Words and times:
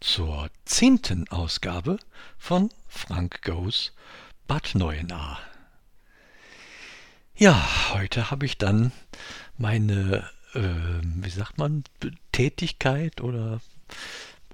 zur 0.00 0.48
zehnten 0.64 1.28
Ausgabe 1.28 1.98
von 2.38 2.70
Frank 2.88 3.42
Goes 3.42 3.92
Bad 4.46 4.74
Neuenahr. 4.74 5.40
Ja, 7.36 7.68
heute 7.92 8.30
habe 8.30 8.46
ich 8.46 8.58
dann 8.58 8.92
meine, 9.56 10.28
äh, 10.54 10.60
wie 11.02 11.30
sagt 11.30 11.58
man, 11.58 11.84
Tätigkeit 12.32 13.20
oder 13.20 13.60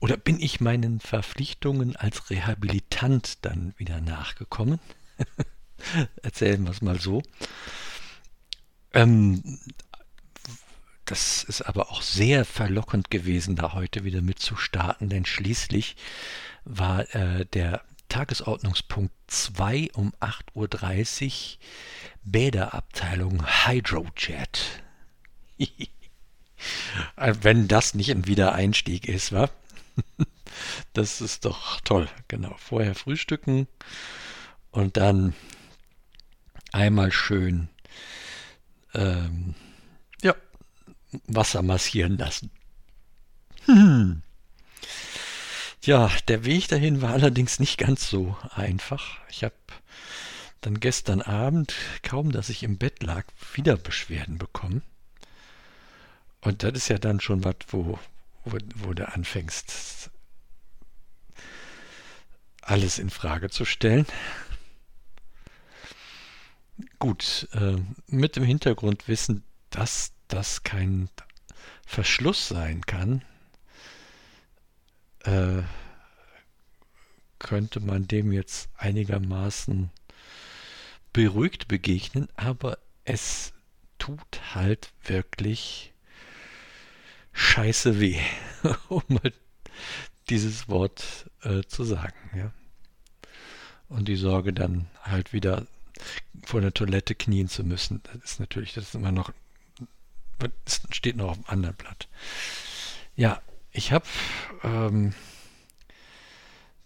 oder 0.01 0.19
bin 0.19 0.39
ich 0.39 0.61
meinen 0.61 1.01
Verpflichtungen 1.01 1.97
als 1.97 2.29
Rehabilitant 2.29 3.39
dann 3.43 3.73
wieder 3.79 4.03
nachgekommen? 4.03 4.79
Erzählen 6.23 6.63
wir 6.63 6.73
es 6.73 6.83
mal 6.83 7.01
so. 7.01 7.23
Ähm, 8.93 9.59
das 11.05 11.45
ist 11.45 11.63
aber 11.63 11.91
auch 11.91 12.03
sehr 12.03 12.45
verlockend 12.45 13.11
gewesen, 13.11 13.57
da 13.57 13.75
heute 13.75 14.05
wieder 14.05 14.23
mitzustarten, 14.23 15.09
denn 15.09 15.27
schließlich 15.27 15.97
war 16.65 17.15
äh, 17.15 17.45
der 17.47 17.83
Tagesordnungspunkt 18.09 19.13
2 19.27 19.91
um 19.95 20.13
8.30 20.21 21.57
Uhr 21.57 21.59
Bäderabteilung 22.23 23.45
Hydrojet. 23.47 24.83
Wenn 27.17 27.69
das 27.69 27.95
nicht 27.95 28.11
ein 28.11 28.27
Wiedereinstieg 28.27 29.09
ist, 29.09 29.33
wa? 29.33 29.51
Das 30.93 31.21
ist 31.21 31.45
doch 31.45 31.81
toll. 31.81 32.09
Genau. 32.29 32.55
Vorher 32.59 32.95
frühstücken 32.95 33.67
und 34.71 34.97
dann 34.97 35.35
einmal 36.71 37.11
schön 37.11 37.69
ähm, 38.95 39.57
Wasser 41.27 41.63
massieren 41.63 42.19
lassen. 42.19 42.51
Hm. 43.67 44.23
Ja, 45.83 46.11
der 46.29 46.45
Weg 46.45 46.69
dahin 46.69 47.03
war 47.03 47.13
allerdings 47.13 47.61
nicht 47.61 47.77
ganz 47.77 48.09
so 48.09 48.37
einfach. 48.55 49.19
Ich 49.29 49.45
habe 49.45 49.55
dann 50.63 50.81
gestern 50.81 51.21
Abend, 51.21 51.75
kaum 52.03 52.33
dass 52.33 52.49
ich 52.49 52.63
im 52.63 52.79
Bett 52.79 53.03
lag, 53.03 53.25
wieder 53.53 53.77
Beschwerden 53.77 54.39
bekommen. 54.39 54.83
Und 56.41 56.63
das 56.63 56.73
ist 56.73 56.89
ja 56.89 56.99
dann 56.99 57.21
schon 57.21 57.45
was, 57.45 57.57
wo, 57.69 57.99
wo, 58.45 58.59
wo 58.77 58.95
du 58.95 59.07
anfängst, 59.07 60.11
alles 62.63 62.99
in 62.99 63.11
Frage 63.11 63.51
zu 63.51 63.67
stellen. 63.67 64.07
Gut, 66.99 67.47
äh, 67.53 67.77
mit 68.07 68.37
dem 68.37 68.45
Hintergrundwissen, 68.45 69.45
dass 69.69 70.14
das 70.29 70.63
kein 70.63 71.09
Verschluss 71.87 72.49
sein 72.49 72.83
kann, 72.87 73.23
äh, 75.25 75.63
könnte 77.39 77.81
man 77.81 78.07
dem 78.07 78.33
jetzt 78.33 78.71
einigermaßen 78.77 79.91
beruhigt 81.13 81.69
begegnen, 81.69 82.29
aber 82.37 82.79
es 83.05 83.53
tut 83.99 84.55
halt 84.55 84.93
wirklich 85.05 85.93
scheiße 87.33 88.01
weh, 88.01 88.21
um 88.89 89.03
dieses 90.31 90.69
Wort 90.69 91.31
äh, 91.43 91.63
zu 91.65 91.85
sagen. 91.85 92.15
Ja. 92.35 92.53
Und 93.89 94.09
die 94.09 94.17
Sorge 94.17 94.53
dann 94.53 94.89
halt 95.03 95.33
wieder 95.33 95.67
vor 96.45 96.61
der 96.61 96.73
Toilette 96.75 97.15
knien 97.15 97.49
zu 97.49 97.63
müssen, 97.63 98.03
das 98.05 98.33
ist 98.33 98.41
natürlich, 98.41 98.75
das 98.75 98.89
ist 98.89 98.95
immer 98.95 99.13
noch, 99.13 99.33
das 100.39 100.83
steht 100.91 101.17
noch 101.17 101.31
auf 101.31 101.37
dem 101.37 101.49
anderen 101.49 101.77
Blatt. 101.77 102.09
Ja, 103.17 103.41
ich 103.73 103.93
habe 103.93 104.07
ähm, 104.63 105.15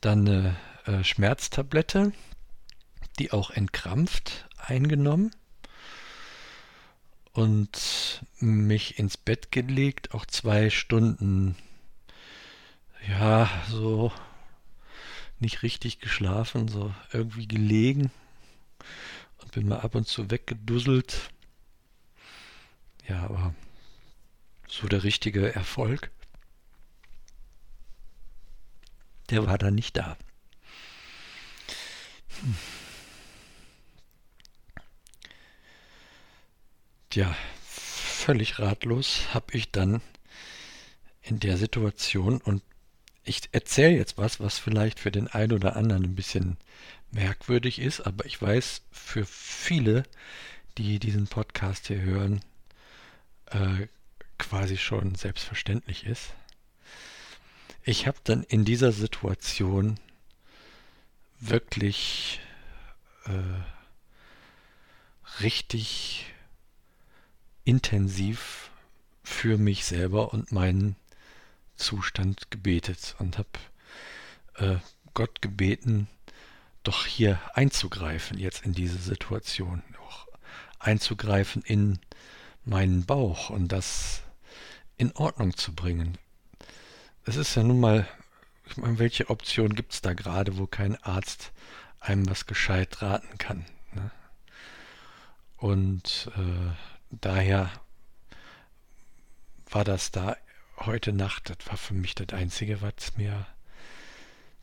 dann 0.00 0.28
eine 0.28 0.56
äh, 0.86 1.04
Schmerztablette, 1.04 2.12
die 3.18 3.32
auch 3.32 3.50
entkrampft, 3.50 4.48
eingenommen 4.56 5.30
und 7.32 8.24
mich 8.40 8.98
ins 8.98 9.16
Bett 9.16 9.52
gelegt, 9.52 10.14
auch 10.14 10.26
zwei 10.26 10.70
Stunden, 10.70 11.56
ja, 13.08 13.48
so 13.68 14.12
nicht 15.38 15.62
richtig 15.62 16.00
geschlafen, 16.00 16.68
so 16.68 16.92
irgendwie 17.12 17.46
gelegen 17.46 18.10
und 19.38 19.52
bin 19.52 19.68
mal 19.68 19.80
ab 19.80 19.94
und 19.94 20.06
zu 20.06 20.30
weggedusselt. 20.30 21.30
Ja, 23.08 23.22
aber 23.24 23.54
so 24.68 24.86
der 24.86 25.02
richtige 25.02 25.54
Erfolg, 25.54 26.10
der 29.30 29.46
war 29.46 29.58
dann 29.58 29.74
nicht 29.74 29.96
da. 29.96 30.16
Hm. 32.40 32.54
Ja, 37.14 37.34
völlig 37.64 38.58
ratlos 38.58 39.22
habe 39.32 39.56
ich 39.56 39.72
dann 39.72 40.02
in 41.22 41.40
der 41.40 41.56
Situation 41.56 42.38
und 42.40 42.62
ich 43.24 43.48
erzähle 43.52 43.96
jetzt 43.96 44.18
was, 44.18 44.40
was 44.40 44.58
vielleicht 44.58 45.00
für 45.00 45.10
den 45.10 45.28
einen 45.28 45.52
oder 45.52 45.76
anderen 45.76 46.04
ein 46.04 46.14
bisschen 46.14 46.58
merkwürdig 47.10 47.78
ist, 47.78 48.00
aber 48.00 48.26
ich 48.26 48.40
weiß, 48.40 48.82
für 48.90 49.24
viele, 49.24 50.02
die 50.76 50.98
diesen 50.98 51.26
Podcast 51.26 51.86
hier 51.88 52.00
hören, 52.00 52.40
äh, 53.50 53.86
quasi 54.38 54.76
schon 54.76 55.14
selbstverständlich 55.14 56.06
ist. 56.06 56.34
Ich 57.82 58.06
habe 58.06 58.18
dann 58.24 58.42
in 58.42 58.64
dieser 58.64 58.92
Situation 58.92 59.98
wirklich 61.40 62.40
äh, 63.24 63.62
richtig 65.42 66.26
intensiv 67.64 68.70
für 69.22 69.58
mich 69.58 69.84
selber 69.84 70.32
und 70.32 70.52
meinen 70.52 70.96
Zustand 71.76 72.50
gebetet 72.50 73.14
und 73.18 73.38
habe 73.38 73.48
äh, 74.54 74.76
Gott 75.14 75.42
gebeten, 75.42 76.08
doch 76.82 77.06
hier 77.06 77.40
einzugreifen 77.54 78.38
jetzt 78.38 78.64
in 78.64 78.72
diese 78.72 78.98
Situation, 78.98 79.82
auch 80.00 80.26
einzugreifen 80.78 81.62
in 81.62 81.98
meinen 82.68 83.06
Bauch 83.06 83.50
und 83.50 83.68
das 83.68 84.22
in 84.96 85.12
Ordnung 85.12 85.56
zu 85.56 85.74
bringen. 85.74 86.18
Es 87.24 87.36
ist 87.36 87.54
ja 87.54 87.62
nun 87.62 87.80
mal, 87.80 88.06
ich 88.66 88.76
meine, 88.76 88.98
welche 88.98 89.30
Option 89.30 89.74
gibt 89.74 89.92
es 89.94 90.00
da 90.02 90.12
gerade, 90.12 90.58
wo 90.58 90.66
kein 90.66 91.02
Arzt 91.02 91.52
einem 92.00 92.28
was 92.28 92.46
gescheit 92.46 93.02
raten 93.02 93.38
kann? 93.38 93.64
Ne? 93.92 94.10
Und 95.56 96.30
äh, 96.36 96.72
daher 97.10 97.70
war 99.70 99.84
das 99.84 100.10
da 100.10 100.36
heute 100.76 101.12
Nacht, 101.12 101.50
das 101.50 101.66
war 101.66 101.76
für 101.76 101.94
mich 101.94 102.14
das 102.14 102.28
Einzige, 102.38 102.80
was 102.80 103.16
mir, 103.16 103.46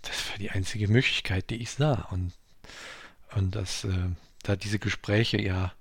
das 0.01 0.29
war 0.29 0.37
die 0.37 0.51
einzige 0.51 0.87
Möglichkeit, 0.87 1.49
die 1.49 1.57
ich 1.57 1.71
sah. 1.71 2.07
Und, 2.11 2.33
und 3.35 3.55
dass 3.55 3.83
äh, 3.83 4.09
da 4.47 4.55
diese 4.55 4.79
Gespräche 4.79 5.41
ja, 5.41 5.73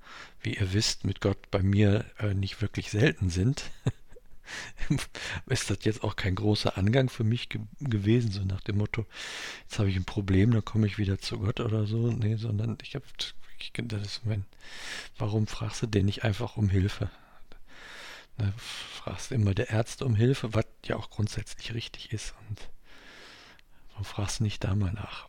wie 0.43 0.57
ihr 0.57 0.73
wisst, 0.73 1.05
mit 1.05 1.21
Gott 1.21 1.51
bei 1.51 1.63
mir 1.63 2.05
äh, 2.19 2.35
nicht 2.35 2.61
wirklich 2.61 2.91
selten 2.91 3.31
sind, 3.31 3.71
ist 5.47 5.71
das 5.71 5.79
jetzt 5.83 6.05
auch 6.05 6.17
kein 6.17 6.35
großer 6.35 6.77
Angang 6.77 7.09
für 7.09 7.25
mich 7.25 7.49
ge 7.49 7.61
gewesen, 7.81 8.31
so 8.31 8.43
nach 8.43 8.61
dem 8.61 8.79
Motto, 8.79 9.07
jetzt 9.63 9.79
habe 9.79 9.91
ich 9.91 9.97
ein 9.97 10.05
Problem, 10.05 10.51
dann 10.51 10.65
komme 10.65 10.87
ich 10.87 10.99
wieder 10.99 11.19
zu 11.19 11.39
Gott 11.39 11.61
oder 11.61 11.87
so. 11.87 12.11
Nee, 12.11 12.37
sondern 12.37 12.79
ich 12.83 12.95
habe 12.95 13.05
ich, 13.59 13.73
das 13.75 14.03
ist 14.03 14.27
mein, 14.27 14.45
warum 15.17 15.47
fragst 15.47 15.83
du 15.83 15.87
denn 15.87 16.07
nicht 16.07 16.25
einfach 16.25 16.57
um 16.57 16.69
Hilfe? 16.69 17.11
Ne, 18.37 18.53
fragst 18.59 19.33
immer 19.33 19.55
der 19.55 19.71
Ärzte 19.71 20.05
um 20.05 20.17
Hilfe, 20.17 20.55
was 20.55 20.67
ja 20.85 20.97
auch 20.97 21.11
grundsätzlich 21.11 21.73
richtig 21.73 22.13
ist. 22.13 22.35
Und 22.49 22.69
warum 23.91 24.05
fragst 24.05 24.41
du 24.41 24.45
nicht 24.45 24.65
da 24.65 24.75
mal 24.75 24.93
nach? 24.93 25.29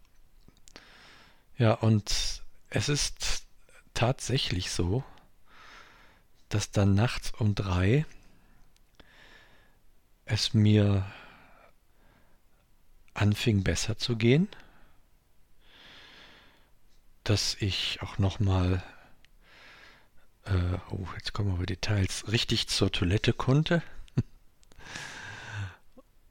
Ja, 1.58 1.74
und 1.74 2.35
es 2.76 2.90
ist 2.90 3.46
tatsächlich 3.94 4.72
so, 4.72 5.04
dass 6.50 6.72
dann 6.72 6.94
nachts 6.94 7.32
um 7.32 7.56
drei 7.56 8.06
es 10.26 10.54
mir 10.54 11.06
anfing 13.14 13.64
besser 13.64 13.98
zu 13.98 14.16
gehen 14.16 14.48
dass 17.26 17.58
ich 17.60 18.02
auch 18.02 18.20
nochmal, 18.20 18.84
äh, 20.46 20.78
oh, 20.92 21.08
jetzt 21.16 21.34
kommen 21.34 21.52
aber 21.52 21.66
Details, 21.66 22.32
richtig 22.32 22.68
zur 22.68 22.92
Toilette 22.92 23.34
konnte. 23.34 23.82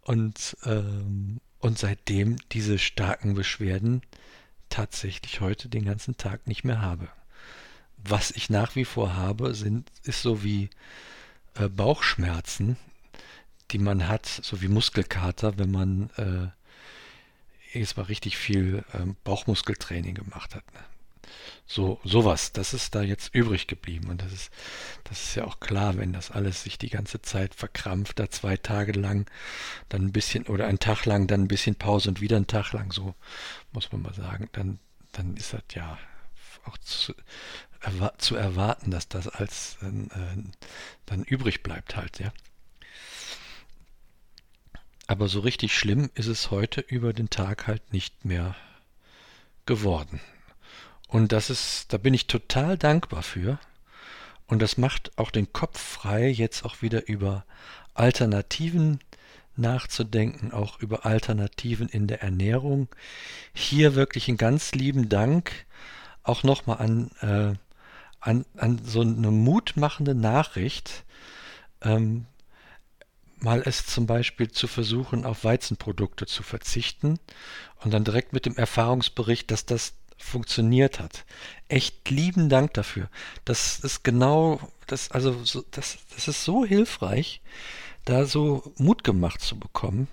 und, 0.02 0.56
ähm, 0.64 1.40
und 1.58 1.78
seitdem 1.78 2.36
diese 2.52 2.78
starken 2.78 3.34
Beschwerden 3.34 4.02
tatsächlich 4.74 5.40
heute 5.40 5.68
den 5.68 5.84
ganzen 5.84 6.16
Tag 6.16 6.48
nicht 6.48 6.64
mehr 6.64 6.80
habe. 6.80 7.08
Was 7.96 8.32
ich 8.32 8.50
nach 8.50 8.74
wie 8.74 8.84
vor 8.84 9.14
habe, 9.14 9.54
sind, 9.54 9.88
ist 10.02 10.20
so 10.20 10.42
wie 10.42 10.68
äh, 11.54 11.68
Bauchschmerzen, 11.68 12.76
die 13.70 13.78
man 13.78 14.08
hat, 14.08 14.26
so 14.26 14.62
wie 14.62 14.68
Muskelkater, 14.68 15.58
wenn 15.58 15.70
man 15.70 16.10
äh, 16.16 17.78
jetzt 17.78 17.96
mal 17.96 18.02
richtig 18.04 18.36
viel 18.36 18.84
ähm, 18.92 19.14
Bauchmuskeltraining 19.22 20.16
gemacht 20.16 20.56
hat. 20.56 20.64
Ne? 20.74 20.80
So, 21.66 22.00
sowas, 22.04 22.52
das 22.52 22.74
ist 22.74 22.94
da 22.94 23.02
jetzt 23.02 23.34
übrig 23.34 23.66
geblieben. 23.66 24.08
Und 24.10 24.22
das 24.22 24.32
ist, 24.32 24.50
das 25.04 25.22
ist 25.22 25.34
ja 25.34 25.44
auch 25.44 25.60
klar, 25.60 25.96
wenn 25.96 26.12
das 26.12 26.30
alles 26.30 26.62
sich 26.62 26.78
die 26.78 26.90
ganze 26.90 27.22
Zeit 27.22 27.54
verkrampft, 27.54 28.18
da 28.18 28.30
zwei 28.30 28.56
Tage 28.56 28.92
lang, 28.92 29.30
dann 29.88 30.06
ein 30.06 30.12
bisschen, 30.12 30.46
oder 30.46 30.66
einen 30.66 30.78
Tag 30.78 31.04
lang, 31.06 31.26
dann 31.26 31.42
ein 31.42 31.48
bisschen 31.48 31.76
Pause 31.76 32.10
und 32.10 32.20
wieder 32.20 32.36
einen 32.36 32.46
Tag 32.46 32.72
lang, 32.72 32.92
so 32.92 33.14
muss 33.72 33.90
man 33.92 34.02
mal 34.02 34.14
sagen, 34.14 34.48
dann, 34.52 34.78
dann 35.12 35.36
ist 35.36 35.52
das 35.52 35.62
ja 35.74 35.98
auch 36.66 36.78
zu, 36.78 37.14
erwa 37.80 38.12
zu 38.18 38.36
erwarten, 38.36 38.90
dass 38.90 39.08
das 39.08 39.28
als 39.28 39.76
äh, 39.82 39.88
dann 41.06 41.22
übrig 41.24 41.62
bleibt 41.62 41.96
halt, 41.96 42.18
ja. 42.18 42.32
Aber 45.06 45.28
so 45.28 45.40
richtig 45.40 45.76
schlimm 45.76 46.10
ist 46.14 46.28
es 46.28 46.50
heute 46.50 46.80
über 46.80 47.12
den 47.12 47.28
Tag 47.28 47.66
halt 47.66 47.92
nicht 47.92 48.24
mehr 48.24 48.56
geworden. 49.66 50.20
Und 51.14 51.30
das 51.30 51.48
ist, 51.48 51.92
da 51.92 51.96
bin 51.96 52.12
ich 52.12 52.26
total 52.26 52.76
dankbar 52.76 53.22
für. 53.22 53.60
Und 54.48 54.60
das 54.60 54.78
macht 54.78 55.16
auch 55.16 55.30
den 55.30 55.52
Kopf 55.52 55.80
frei, 55.80 56.26
jetzt 56.26 56.64
auch 56.64 56.82
wieder 56.82 57.06
über 57.06 57.44
Alternativen 57.94 58.98
nachzudenken, 59.54 60.50
auch 60.50 60.80
über 60.80 61.06
Alternativen 61.06 61.88
in 61.88 62.08
der 62.08 62.24
Ernährung. 62.24 62.88
Hier 63.52 63.94
wirklich 63.94 64.26
einen 64.26 64.38
ganz 64.38 64.72
lieben 64.72 65.08
Dank 65.08 65.52
auch 66.24 66.42
nochmal 66.42 66.78
an, 66.78 67.12
äh, 67.20 67.54
an, 68.18 68.44
an 68.56 68.80
so 68.84 69.02
eine 69.02 69.30
mutmachende 69.30 70.16
Nachricht, 70.16 71.04
ähm, 71.80 72.26
mal 73.38 73.62
es 73.64 73.86
zum 73.86 74.08
Beispiel 74.08 74.50
zu 74.50 74.66
versuchen, 74.66 75.24
auf 75.24 75.44
Weizenprodukte 75.44 76.26
zu 76.26 76.42
verzichten 76.42 77.20
und 77.84 77.94
dann 77.94 78.02
direkt 78.02 78.32
mit 78.32 78.46
dem 78.46 78.56
Erfahrungsbericht, 78.56 79.52
dass 79.52 79.64
das 79.64 79.94
funktioniert 80.16 81.00
hat. 81.00 81.24
Echt 81.68 82.10
lieben 82.10 82.48
Dank 82.48 82.74
dafür. 82.74 83.08
Das 83.44 83.80
ist 83.80 84.04
genau, 84.04 84.60
das, 84.86 85.10
also, 85.10 85.44
so, 85.44 85.64
das, 85.70 85.98
das 86.14 86.28
ist 86.28 86.44
so 86.44 86.64
hilfreich, 86.64 87.40
da 88.04 88.26
so 88.26 88.72
Mut 88.76 89.04
gemacht 89.04 89.40
zu 89.40 89.58
bekommen. 89.58 90.08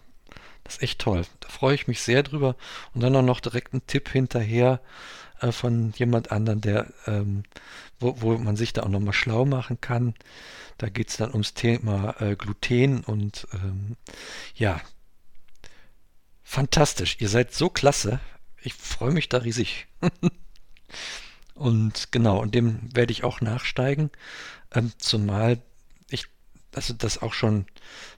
Das 0.63 0.75
ist 0.75 0.83
echt 0.83 0.99
toll. 0.99 1.25
Da 1.39 1.49
freue 1.49 1.75
ich 1.75 1.87
mich 1.87 2.01
sehr 2.01 2.23
drüber. 2.23 2.55
Und 2.93 3.01
dann 3.01 3.15
auch 3.15 3.21
noch 3.21 3.39
direkt 3.39 3.73
ein 3.73 3.85
Tipp 3.87 4.09
hinterher 4.09 4.79
äh, 5.41 5.51
von 5.51 5.91
jemand 5.97 6.31
anderen, 6.31 6.61
der, 6.61 6.87
ähm, 7.07 7.43
wo, 7.99 8.21
wo 8.21 8.37
man 8.37 8.55
sich 8.55 8.73
da 8.73 8.83
auch 8.83 8.89
nochmal 8.89 9.13
schlau 9.13 9.45
machen 9.45 9.81
kann. 9.81 10.13
Da 10.77 10.89
geht 10.89 11.09
es 11.09 11.17
dann 11.17 11.31
ums 11.31 11.53
Thema 11.53 12.15
äh, 12.21 12.35
Gluten 12.35 13.03
und 13.03 13.47
ähm, 13.53 13.97
ja, 14.55 14.81
fantastisch. 16.43 17.17
Ihr 17.19 17.29
seid 17.29 17.53
so 17.53 17.69
klasse. 17.69 18.19
Ich 18.61 18.73
freue 18.73 19.11
mich 19.11 19.29
da 19.29 19.39
riesig. 19.39 19.87
und 21.55 22.11
genau, 22.11 22.39
und 22.39 22.55
dem 22.55 22.95
werde 22.95 23.11
ich 23.11 23.23
auch 23.23 23.41
nachsteigen. 23.41 24.11
Ähm, 24.73 24.91
zumal 24.97 25.61
ich 26.09 26.27
also 26.73 26.93
das 26.93 27.21
auch 27.21 27.33
schon, 27.33 27.65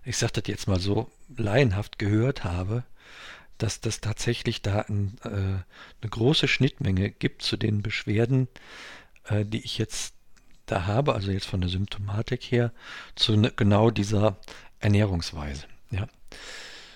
ich 0.04 0.18
sage 0.18 0.34
das 0.34 0.48
jetzt 0.48 0.68
mal 0.68 0.80
so, 0.80 1.12
laienhaft 1.36 1.98
gehört 1.98 2.44
habe, 2.44 2.84
dass 3.58 3.82
das 3.82 4.02
tatsächlich 4.02 4.62
da 4.62 4.82
ein, 4.82 5.18
äh, 5.24 5.30
eine 5.30 6.10
große 6.10 6.48
Schnittmenge 6.48 7.12
gibt 7.12 7.42
zu 7.44 7.58
den 7.58 7.82
Beschwerden, 7.82 8.48
äh, 9.26 9.46
die 9.46 9.64
ich 9.64 9.78
jetzt 9.78 10.16
da 10.66 10.86
habe, 10.86 11.14
also 11.14 11.32
jetzt 11.32 11.46
von 11.46 11.62
der 11.62 11.70
Symptomatik 11.70 12.44
her, 12.44 12.72
zu 13.16 13.36
ne, 13.36 13.52
genau 13.56 13.90
dieser 13.90 14.38
Ernährungsweise. 14.80 15.66
Ja. 15.92 16.08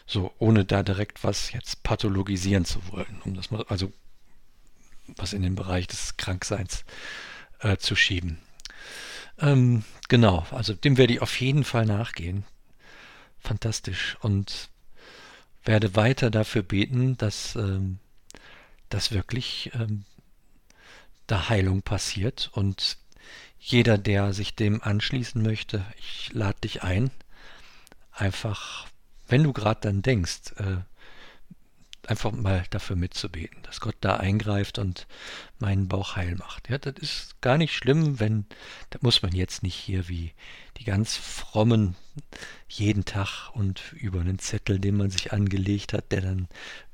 So, 0.07 0.33
ohne 0.39 0.65
da 0.65 0.83
direkt 0.83 1.23
was 1.23 1.51
jetzt 1.51 1.83
pathologisieren 1.83 2.65
zu 2.65 2.79
wollen, 2.91 3.21
um 3.25 3.35
das 3.35 3.51
mal, 3.51 3.63
also 3.67 3.91
was 5.17 5.33
in 5.33 5.41
den 5.41 5.55
Bereich 5.55 5.87
des 5.87 6.17
Krankseins 6.17 6.85
äh, 7.59 7.77
zu 7.77 7.95
schieben. 7.95 8.39
Ähm, 9.39 9.83
genau, 10.07 10.45
also 10.51 10.73
dem 10.73 10.97
werde 10.97 11.13
ich 11.13 11.21
auf 11.21 11.39
jeden 11.39 11.63
Fall 11.63 11.85
nachgehen. 11.85 12.45
Fantastisch. 13.39 14.17
Und 14.21 14.69
werde 15.63 15.95
weiter 15.95 16.29
dafür 16.29 16.63
beten, 16.63 17.17
dass, 17.17 17.55
ähm, 17.55 17.99
dass 18.89 19.11
wirklich 19.11 19.71
ähm, 19.75 20.05
da 21.27 21.49
Heilung 21.49 21.81
passiert 21.81 22.49
und 22.53 22.97
jeder, 23.59 23.97
der 23.97 24.33
sich 24.33 24.55
dem 24.55 24.81
anschließen 24.81 25.41
möchte, 25.41 25.85
ich 25.99 26.31
lade 26.31 26.59
dich 26.61 26.83
ein, 26.83 27.11
einfach, 28.11 28.87
wenn 29.27 29.43
du 29.43 29.53
gerade 29.53 29.81
dann 29.81 30.01
denkst, 30.01 30.53
äh, 30.57 30.77
einfach 32.07 32.31
mal 32.31 32.63
dafür 32.69 32.95
mitzubeten, 32.95 33.61
dass 33.63 33.81
Gott 33.81 33.95
da 33.99 34.17
eingreift 34.17 34.79
und 34.79 35.07
meinen 35.59 35.87
Bauch 35.87 36.15
heil 36.15 36.35
macht. 36.35 36.69
Ja, 36.69 36.77
das 36.77 36.95
ist 36.97 37.41
gar 37.41 37.57
nicht 37.57 37.75
schlimm, 37.75 38.19
wenn, 38.19 38.45
da 38.89 38.99
muss 39.01 39.21
man 39.21 39.33
jetzt 39.33 39.61
nicht 39.61 39.75
hier 39.75 40.07
wie 40.07 40.33
die 40.77 40.85
ganz 40.85 41.15
frommen 41.17 41.95
jeden 42.69 43.05
Tag 43.05 43.49
und 43.53 43.93
über 43.93 44.21
einen 44.21 44.39
Zettel, 44.39 44.79
den 44.79 44.95
man 44.95 45.09
sich 45.09 45.33
angelegt 45.33 45.93
hat, 45.93 46.11
der 46.11 46.21
dann 46.21 46.47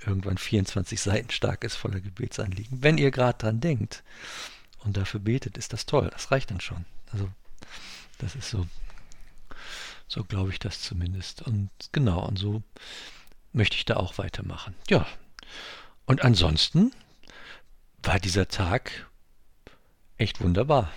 irgendwann 0.06 0.38
24 0.38 1.00
Seiten 1.00 1.30
stark 1.30 1.64
ist, 1.64 1.76
voller 1.76 2.00
Gebetsanliegen. 2.00 2.82
Wenn 2.82 2.98
ihr 2.98 3.12
gerade 3.12 3.38
dran 3.38 3.62
denkt 3.62 4.04
und 4.80 4.98
dafür 4.98 5.20
betet, 5.20 5.58
ist 5.58 5.74
das 5.74 5.86
toll. 5.86 6.10
Das 6.12 6.32
reicht 6.32 6.50
dann 6.52 6.62
schon. 6.62 6.86
Also, 7.12 7.30
das 8.18 8.36
ist 8.36 8.50
so, 8.50 8.66
so 10.08 10.24
glaube 10.24 10.52
ich 10.52 10.60
das 10.60 10.82
zumindest. 10.82 11.42
Und 11.42 11.70
genau, 11.92 12.26
und 12.26 12.38
so 12.38 12.64
möchte 13.52 13.78
ich 13.78 13.86
da 13.86 13.98
auch 13.98 14.18
weitermachen. 14.18 14.76
Ja. 14.90 15.08
Und 16.06 16.24
ansonsten 16.24 16.92
war 18.02 18.20
dieser 18.20 18.48
Tag 18.48 19.08
echt 20.18 20.42
wunderbar. 20.42 20.92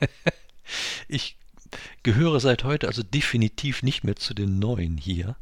ich 1.08 1.36
gehöre 2.02 2.40
seit 2.40 2.64
heute 2.64 2.88
also 2.88 3.02
definitiv 3.02 3.82
nicht 3.82 4.04
mehr 4.04 4.16
zu 4.16 4.34
den 4.34 4.58
Neuen 4.58 4.96
hier. 4.96 5.36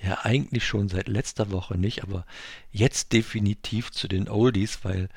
Ja, 0.00 0.24
eigentlich 0.24 0.64
schon 0.64 0.88
seit 0.88 1.08
letzter 1.08 1.50
Woche 1.50 1.76
nicht, 1.76 2.04
aber 2.04 2.24
jetzt 2.70 3.12
definitiv 3.12 3.90
zu 3.90 4.06
den 4.06 4.28
Oldies, 4.28 4.80
weil 4.84 5.08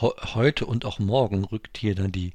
heute 0.00 0.66
und 0.66 0.84
auch 0.84 1.00
morgen 1.00 1.44
rückt 1.44 1.78
hier 1.78 1.96
dann 1.96 2.12
die, 2.12 2.34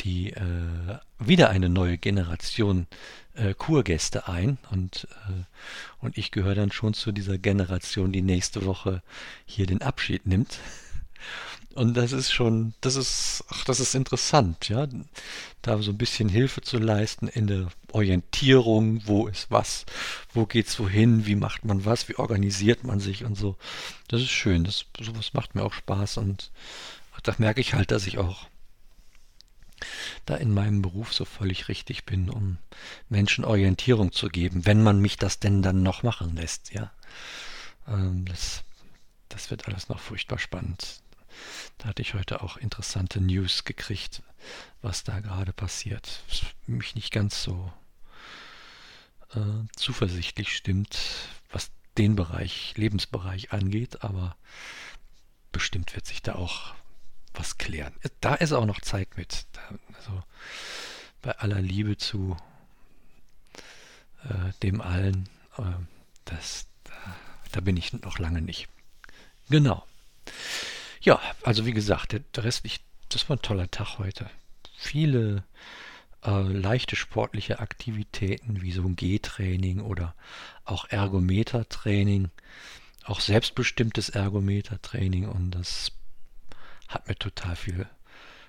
die 0.00 0.32
äh, 0.32 0.98
wieder 1.18 1.50
eine 1.50 1.68
neue 1.68 1.98
Generation 1.98 2.86
äh, 3.34 3.54
Kurgäste 3.54 4.28
ein 4.28 4.58
und, 4.70 5.06
äh, 5.28 5.44
und 6.00 6.18
ich 6.18 6.30
gehöre 6.30 6.54
dann 6.54 6.72
schon 6.72 6.94
zu 6.94 7.12
dieser 7.12 7.38
Generation, 7.38 8.12
die 8.12 8.22
nächste 8.22 8.64
Woche 8.64 9.02
hier 9.46 9.66
den 9.66 9.82
Abschied 9.82 10.26
nimmt. 10.26 10.58
Und 11.74 11.96
das 11.96 12.10
ist 12.10 12.32
schon, 12.32 12.74
das 12.80 12.96
ist, 12.96 13.44
ach, 13.48 13.64
das 13.64 13.78
ist 13.78 13.94
interessant, 13.94 14.68
ja, 14.68 14.88
da 15.62 15.80
so 15.80 15.92
ein 15.92 15.98
bisschen 15.98 16.28
Hilfe 16.28 16.62
zu 16.62 16.78
leisten 16.78 17.28
in 17.28 17.46
der 17.46 17.68
Orientierung, 17.92 19.06
wo 19.06 19.28
ist 19.28 19.52
was, 19.52 19.86
wo 20.34 20.46
geht's 20.46 20.80
wohin, 20.80 21.26
wie 21.26 21.36
macht 21.36 21.64
man 21.64 21.84
was, 21.84 22.08
wie 22.08 22.16
organisiert 22.16 22.82
man 22.82 22.98
sich 22.98 23.24
und 23.24 23.36
so. 23.36 23.56
Das 24.08 24.20
ist 24.20 24.30
schön, 24.30 24.64
das, 24.64 24.86
sowas 24.98 25.32
macht 25.32 25.54
mir 25.54 25.62
auch 25.62 25.72
Spaß 25.72 26.16
und 26.16 26.50
da 27.22 27.34
merke 27.38 27.60
ich 27.60 27.74
halt, 27.74 27.92
dass 27.92 28.06
ich 28.08 28.18
auch 28.18 28.48
da 30.26 30.36
in 30.36 30.52
meinem 30.52 30.82
Beruf 30.82 31.12
so 31.12 31.24
völlig 31.24 31.68
richtig 31.68 32.04
bin, 32.04 32.30
um 32.30 32.58
Menschen 33.08 33.44
Orientierung 33.44 34.12
zu 34.12 34.28
geben, 34.28 34.66
wenn 34.66 34.82
man 34.82 35.00
mich 35.00 35.16
das 35.16 35.38
denn 35.38 35.62
dann 35.62 35.82
noch 35.82 36.02
machen 36.02 36.36
lässt, 36.36 36.72
ja. 36.72 36.92
Ähm, 37.86 38.24
das, 38.26 38.64
das 39.28 39.50
wird 39.50 39.68
alles 39.68 39.88
noch 39.88 40.00
furchtbar 40.00 40.38
spannend. 40.38 41.00
Da 41.78 41.88
hatte 41.88 42.02
ich 42.02 42.14
heute 42.14 42.42
auch 42.42 42.56
interessante 42.56 43.20
News 43.20 43.64
gekriegt, 43.64 44.22
was 44.82 45.04
da 45.04 45.20
gerade 45.20 45.52
passiert. 45.52 46.22
Was 46.28 46.42
mich 46.66 46.94
nicht 46.94 47.12
ganz 47.12 47.42
so 47.42 47.72
äh, 49.34 49.66
zuversichtlich 49.76 50.54
stimmt, 50.54 50.98
was 51.50 51.70
den 51.98 52.16
Bereich, 52.16 52.74
Lebensbereich 52.76 53.52
angeht, 53.52 54.02
aber 54.02 54.36
bestimmt 55.52 55.94
wird 55.94 56.06
sich 56.06 56.22
da 56.22 56.34
auch 56.34 56.74
was 57.40 57.56
klären. 57.56 57.94
Da 58.20 58.34
ist 58.34 58.52
auch 58.52 58.66
noch 58.66 58.80
Zeit 58.82 59.16
mit. 59.16 59.46
Also 59.96 60.22
bei 61.22 61.32
aller 61.38 61.60
Liebe 61.60 61.96
zu 61.96 62.36
äh, 64.24 64.52
dem 64.62 64.82
allen, 64.82 65.28
äh, 65.56 65.62
das, 66.26 66.66
da, 66.84 66.92
da, 67.52 67.60
bin 67.60 67.78
ich 67.78 67.94
noch 67.94 68.18
lange 68.18 68.42
nicht. 68.42 68.68
Genau. 69.48 69.86
Ja, 71.00 71.18
also 71.42 71.64
wie 71.64 71.72
gesagt, 71.72 72.12
der, 72.12 72.20
der 72.20 72.44
Rest, 72.44 72.64
ich, 72.64 72.80
das 73.08 73.28
war 73.28 73.36
ein 73.36 73.42
toller 73.42 73.70
Tag 73.70 73.98
heute. 73.98 74.28
Viele 74.76 75.42
äh, 76.22 76.42
leichte 76.42 76.94
sportliche 76.94 77.58
Aktivitäten 77.58 78.60
wie 78.60 78.72
so 78.72 78.82
ein 78.82 78.96
G-Training 78.96 79.80
oder 79.80 80.14
auch 80.66 80.86
Ergometertraining, 80.90 82.30
auch 83.04 83.20
selbstbestimmtes 83.20 84.10
Ergometertraining 84.10 85.26
und 85.26 85.52
das 85.52 85.92
hat 86.90 87.08
mir 87.08 87.16
total 87.16 87.56
viel 87.56 87.88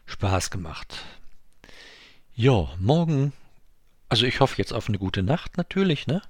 Spaß 0.05 0.51
gemacht. 0.51 1.05
Ja, 2.35 2.69
morgen 2.77 3.33
also 4.11 4.25
ich 4.25 4.41
hoffe 4.41 4.57
jetzt 4.57 4.73
auf 4.73 4.89
eine 4.89 4.97
gute 4.97 5.23
Nacht 5.23 5.55
natürlich, 5.55 6.05
ne? 6.05 6.21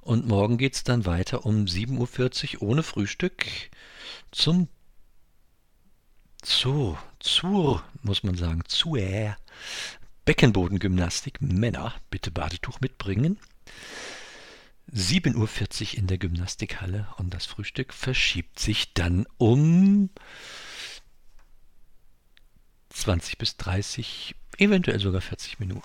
Und 0.00 0.26
morgen 0.26 0.56
geht 0.56 0.76
es 0.76 0.82
dann 0.82 1.04
weiter 1.04 1.44
um 1.44 1.66
7.40 1.66 2.54
Uhr 2.54 2.62
ohne 2.62 2.82
Frühstück 2.82 3.44
zum 4.30 4.66
zu, 6.40 6.96
zur, 7.18 7.84
muss 8.02 8.22
man 8.22 8.34
sagen, 8.34 8.62
zur 8.66 9.36
Beckenbodengymnastik. 10.24 11.42
Männer, 11.42 11.92
bitte 12.08 12.30
Badetuch 12.30 12.80
mitbringen. 12.80 13.38
7.40 14.90 15.92
Uhr 15.92 15.98
in 15.98 16.06
der 16.06 16.16
Gymnastikhalle 16.16 17.08
und 17.18 17.34
das 17.34 17.44
Frühstück 17.44 17.92
verschiebt 17.92 18.58
sich 18.58 18.94
dann 18.94 19.26
um 19.36 20.08
20 22.90 23.38
bis 23.38 23.56
30, 23.56 24.34
eventuell 24.58 25.00
sogar 25.00 25.20
40 25.20 25.58
Minuten. 25.60 25.82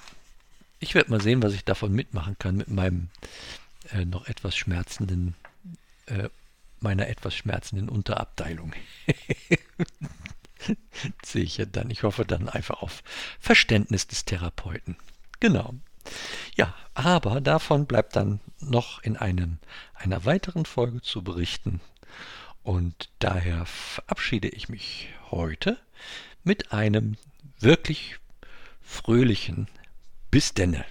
Ich 0.79 0.95
werde 0.95 1.09
mal 1.09 1.21
sehen, 1.21 1.41
was 1.41 1.53
ich 1.53 1.63
davon 1.63 1.93
mitmachen 1.93 2.37
kann 2.37 2.57
mit 2.57 2.67
meinem 2.67 3.09
äh, 3.91 4.05
noch 4.05 4.27
etwas 4.27 4.55
schmerzenden, 4.55 5.35
äh, 6.07 6.29
meiner 6.79 7.07
etwas 7.07 7.35
schmerzenden 7.35 7.89
Unterabteilung. 7.89 8.73
Sehe 11.23 11.43
ich 11.43 11.57
ja 11.57 11.65
dann. 11.65 11.89
Ich 11.89 12.03
hoffe 12.03 12.25
dann 12.25 12.49
einfach 12.49 12.81
auf 12.81 13.03
Verständnis 13.39 14.07
des 14.07 14.25
Therapeuten. 14.25 14.97
Genau. 15.39 15.75
Ja, 16.55 16.73
aber 16.93 17.41
davon 17.41 17.85
bleibt 17.85 18.15
dann 18.15 18.39
noch 18.59 19.01
in 19.03 19.17
einem, 19.17 19.57
einer 19.93 20.25
weiteren 20.25 20.65
Folge 20.65 21.01
zu 21.01 21.23
berichten. 21.23 21.81
Und 22.63 23.09
daher 23.19 23.65
verabschiede 23.65 24.49
ich 24.49 24.69
mich 24.69 25.09
heute 25.29 25.77
mit 26.45 26.71
einem 26.71 27.17
wirklich 27.59 28.17
fröhlichen 28.81 29.67
Bis 30.31 30.53
denne. 30.53 30.85